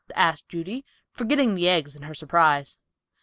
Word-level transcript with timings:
asked 0.15 0.49
Judy, 0.49 0.83
forgetting 1.11 1.53
the 1.53 1.69
eggs 1.69 1.95
in 1.95 2.01
her 2.01 2.15
surprise. 2.15 2.79